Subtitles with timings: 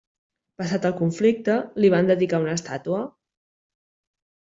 [0.61, 3.07] Passat el conflicte, li van dedicar una estàtua.